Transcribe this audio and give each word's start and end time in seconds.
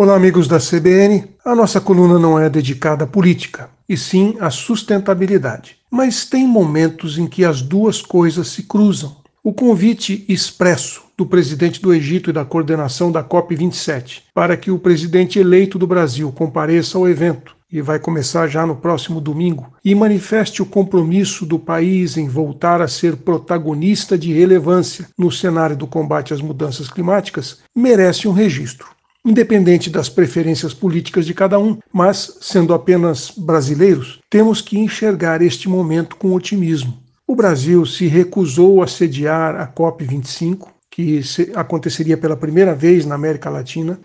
Olá, 0.00 0.14
amigos 0.14 0.46
da 0.46 0.60
CBN. 0.60 1.24
A 1.44 1.56
nossa 1.56 1.80
coluna 1.80 2.20
não 2.20 2.38
é 2.38 2.48
dedicada 2.48 3.02
à 3.02 3.06
política, 3.06 3.68
e 3.88 3.96
sim 3.96 4.36
à 4.38 4.48
sustentabilidade. 4.48 5.74
Mas 5.90 6.24
tem 6.24 6.46
momentos 6.46 7.18
em 7.18 7.26
que 7.26 7.44
as 7.44 7.60
duas 7.60 8.00
coisas 8.00 8.46
se 8.46 8.62
cruzam. 8.62 9.16
O 9.42 9.52
convite 9.52 10.24
expresso 10.28 11.02
do 11.16 11.26
presidente 11.26 11.82
do 11.82 11.92
Egito 11.92 12.30
e 12.30 12.32
da 12.32 12.44
coordenação 12.44 13.10
da 13.10 13.24
COP27 13.24 14.20
para 14.32 14.56
que 14.56 14.70
o 14.70 14.78
presidente 14.78 15.40
eleito 15.40 15.80
do 15.80 15.86
Brasil 15.88 16.30
compareça 16.30 16.96
ao 16.96 17.08
evento, 17.08 17.56
e 17.68 17.82
vai 17.82 17.98
começar 17.98 18.46
já 18.46 18.64
no 18.64 18.76
próximo 18.76 19.20
domingo, 19.20 19.66
e 19.84 19.96
manifeste 19.96 20.62
o 20.62 20.66
compromisso 20.66 21.44
do 21.44 21.58
país 21.58 22.16
em 22.16 22.28
voltar 22.28 22.80
a 22.80 22.86
ser 22.86 23.16
protagonista 23.16 24.16
de 24.16 24.32
relevância 24.32 25.08
no 25.18 25.32
cenário 25.32 25.76
do 25.76 25.88
combate 25.88 26.32
às 26.32 26.40
mudanças 26.40 26.88
climáticas, 26.88 27.58
merece 27.74 28.28
um 28.28 28.32
registro 28.32 28.96
independente 29.24 29.90
das 29.90 30.08
preferências 30.08 30.72
políticas 30.72 31.26
de 31.26 31.34
cada 31.34 31.58
um, 31.58 31.78
mas, 31.92 32.38
sendo 32.40 32.72
apenas 32.72 33.30
brasileiros, 33.36 34.20
temos 34.30 34.60
que 34.60 34.78
enxergar 34.78 35.42
este 35.42 35.68
momento 35.68 36.16
com 36.16 36.34
otimismo. 36.34 36.98
O 37.26 37.36
Brasil 37.36 37.84
se 37.84 38.06
recusou 38.06 38.82
a 38.82 38.86
sediar 38.86 39.56
a 39.56 39.66
COP25, 39.66 40.68
que 40.90 41.20
aconteceria 41.54 42.16
pela 42.16 42.36
primeira 42.36 42.74
vez 42.74 43.04
na 43.04 43.14
América 43.14 43.50
Latina, 43.50 44.00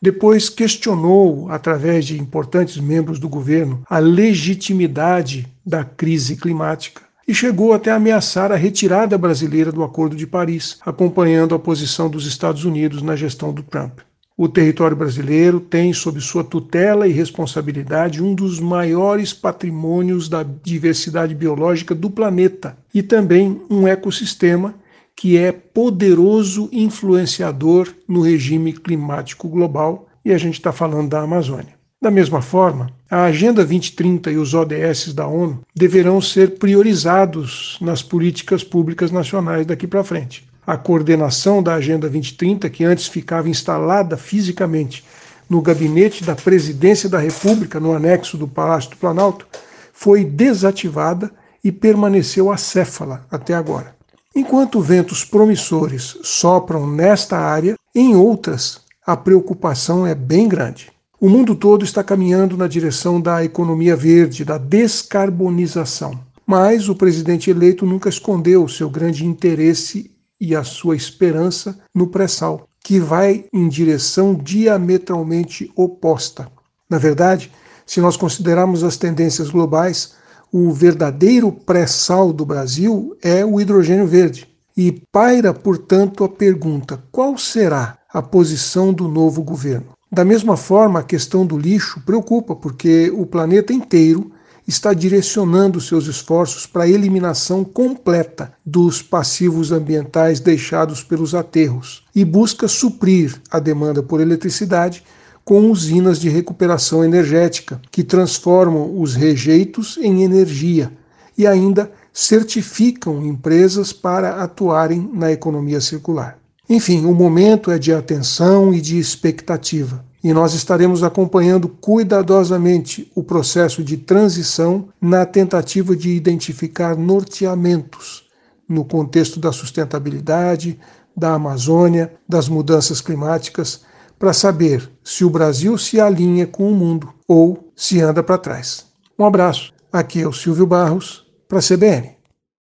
depois 0.00 0.48
questionou, 0.48 1.50
através 1.50 2.06
de 2.06 2.18
importantes 2.18 2.78
membros 2.78 3.18
do 3.18 3.28
governo, 3.28 3.82
a 3.88 3.98
legitimidade 3.98 5.46
da 5.66 5.84
crise 5.84 6.36
climática 6.36 7.02
e 7.28 7.34
chegou 7.34 7.74
até 7.74 7.90
a 7.90 7.96
ameaçar 7.96 8.50
a 8.50 8.56
retirada 8.56 9.18
brasileira 9.18 9.70
do 9.70 9.84
Acordo 9.84 10.16
de 10.16 10.26
Paris, 10.26 10.78
acompanhando 10.80 11.54
a 11.54 11.58
posição 11.58 12.08
dos 12.08 12.26
Estados 12.26 12.64
Unidos 12.64 13.02
na 13.02 13.14
gestão 13.14 13.52
do 13.52 13.62
Trump. 13.62 14.00
O 14.42 14.48
território 14.48 14.96
brasileiro 14.96 15.60
tem 15.60 15.92
sob 15.92 16.18
sua 16.18 16.42
tutela 16.42 17.06
e 17.06 17.12
responsabilidade 17.12 18.22
um 18.22 18.34
dos 18.34 18.58
maiores 18.58 19.34
patrimônios 19.34 20.30
da 20.30 20.42
diversidade 20.42 21.34
biológica 21.34 21.94
do 21.94 22.08
planeta 22.08 22.74
e 22.94 23.02
também 23.02 23.60
um 23.68 23.86
ecossistema 23.86 24.74
que 25.14 25.36
é 25.36 25.52
poderoso 25.52 26.70
influenciador 26.72 27.92
no 28.08 28.22
regime 28.22 28.72
climático 28.72 29.46
global, 29.46 30.08
e 30.24 30.32
a 30.32 30.38
gente 30.38 30.54
está 30.54 30.72
falando 30.72 31.10
da 31.10 31.20
Amazônia. 31.20 31.74
Da 32.00 32.10
mesma 32.10 32.40
forma, 32.40 32.90
a 33.10 33.24
Agenda 33.24 33.56
2030 33.56 34.30
e 34.30 34.38
os 34.38 34.54
ODS 34.54 35.12
da 35.12 35.26
ONU 35.26 35.60
deverão 35.76 36.18
ser 36.18 36.58
priorizados 36.58 37.76
nas 37.78 38.02
políticas 38.02 38.64
públicas 38.64 39.10
nacionais 39.10 39.66
daqui 39.66 39.86
para 39.86 40.02
frente 40.02 40.48
a 40.70 40.76
coordenação 40.76 41.60
da 41.60 41.74
Agenda 41.74 42.08
2030, 42.08 42.70
que 42.70 42.84
antes 42.84 43.08
ficava 43.08 43.48
instalada 43.48 44.16
fisicamente 44.16 45.04
no 45.48 45.60
gabinete 45.60 46.22
da 46.22 46.36
Presidência 46.36 47.08
da 47.08 47.18
República, 47.18 47.80
no 47.80 47.92
anexo 47.92 48.36
do 48.36 48.46
Palácio 48.46 48.90
do 48.90 48.96
Planalto, 48.96 49.48
foi 49.92 50.24
desativada 50.24 51.28
e 51.64 51.72
permaneceu 51.72 52.52
acéfala 52.52 53.26
até 53.28 53.52
agora. 53.52 53.96
Enquanto 54.32 54.80
ventos 54.80 55.24
promissores 55.24 56.16
sopram 56.22 56.86
nesta 56.86 57.36
área, 57.36 57.74
em 57.92 58.14
outras 58.14 58.82
a 59.04 59.16
preocupação 59.16 60.06
é 60.06 60.14
bem 60.14 60.46
grande. 60.46 60.92
O 61.20 61.28
mundo 61.28 61.56
todo 61.56 61.84
está 61.84 62.04
caminhando 62.04 62.56
na 62.56 62.68
direção 62.68 63.20
da 63.20 63.44
economia 63.44 63.96
verde, 63.96 64.44
da 64.44 64.56
descarbonização. 64.56 66.16
Mas 66.46 66.88
o 66.88 66.94
presidente 66.94 67.50
eleito 67.50 67.84
nunca 67.84 68.08
escondeu 68.08 68.68
seu 68.68 68.88
grande 68.88 69.26
interesse 69.26 70.12
e 70.40 70.56
a 70.56 70.64
sua 70.64 70.96
esperança 70.96 71.78
no 71.94 72.06
pré-sal, 72.06 72.68
que 72.82 72.98
vai 72.98 73.44
em 73.52 73.68
direção 73.68 74.34
diametralmente 74.34 75.70
oposta. 75.76 76.50
Na 76.88 76.98
verdade, 76.98 77.52
se 77.84 78.00
nós 78.00 78.16
considerarmos 78.16 78.82
as 78.82 78.96
tendências 78.96 79.50
globais, 79.50 80.14
o 80.52 80.72
verdadeiro 80.72 81.52
pré-sal 81.52 82.32
do 82.32 82.44
Brasil 82.44 83.16
é 83.22 83.44
o 83.44 83.60
hidrogênio 83.60 84.06
verde. 84.06 84.48
E 84.76 85.02
paira, 85.12 85.52
portanto, 85.52 86.24
a 86.24 86.28
pergunta: 86.28 87.02
qual 87.12 87.36
será 87.36 87.98
a 88.12 88.22
posição 88.22 88.92
do 88.92 89.08
novo 89.08 89.42
governo? 89.42 89.92
Da 90.10 90.24
mesma 90.24 90.56
forma, 90.56 91.00
a 91.00 91.04
questão 91.04 91.46
do 91.46 91.56
lixo 91.56 92.00
preocupa, 92.04 92.56
porque 92.56 93.12
o 93.14 93.24
planeta 93.24 93.72
inteiro 93.72 94.32
está 94.70 94.94
direcionando 94.94 95.80
seus 95.80 96.06
esforços 96.06 96.64
para 96.64 96.84
a 96.84 96.88
eliminação 96.88 97.64
completa 97.64 98.52
dos 98.64 99.02
passivos 99.02 99.72
ambientais 99.72 100.38
deixados 100.38 101.02
pelos 101.02 101.34
aterros 101.34 102.04
e 102.14 102.24
busca 102.24 102.68
suprir 102.68 103.34
a 103.50 103.58
demanda 103.58 104.00
por 104.00 104.20
eletricidade 104.20 105.02
com 105.44 105.68
usinas 105.72 106.20
de 106.20 106.28
recuperação 106.28 107.04
energética, 107.04 107.80
que 107.90 108.04
transformam 108.04 109.00
os 109.00 109.16
rejeitos 109.16 109.98
em 110.00 110.22
energia 110.22 110.92
e 111.36 111.48
ainda 111.48 111.90
certificam 112.12 113.26
empresas 113.26 113.92
para 113.92 114.40
atuarem 114.40 115.10
na 115.12 115.32
economia 115.32 115.80
circular. 115.80 116.38
Enfim, 116.68 117.04
o 117.06 117.12
momento 117.12 117.72
é 117.72 117.78
de 117.78 117.92
atenção 117.92 118.72
e 118.72 118.80
de 118.80 119.00
expectativa 119.00 120.04
e 120.22 120.32
nós 120.32 120.54
estaremos 120.54 121.02
acompanhando 121.02 121.68
cuidadosamente 121.68 123.10
o 123.14 123.22
processo 123.22 123.82
de 123.82 123.96
transição 123.96 124.88
na 125.00 125.24
tentativa 125.24 125.96
de 125.96 126.10
identificar 126.10 126.96
norteamentos 126.96 128.28
no 128.68 128.84
contexto 128.84 129.40
da 129.40 129.50
sustentabilidade, 129.50 130.78
da 131.16 131.34
Amazônia, 131.34 132.12
das 132.28 132.48
mudanças 132.48 133.00
climáticas, 133.00 133.82
para 134.18 134.32
saber 134.32 134.88
se 135.02 135.24
o 135.24 135.30
Brasil 135.30 135.76
se 135.78 135.98
alinha 135.98 136.46
com 136.46 136.70
o 136.70 136.74
mundo 136.74 137.12
ou 137.26 137.72
se 137.74 138.00
anda 138.00 138.22
para 138.22 138.38
trás. 138.38 138.86
Um 139.18 139.24
abraço. 139.24 139.72
Aqui 139.92 140.22
é 140.22 140.28
o 140.28 140.32
Silvio 140.32 140.66
Barros 140.66 141.26
para 141.48 141.58
a 141.58 141.62
CBN. 141.62 142.19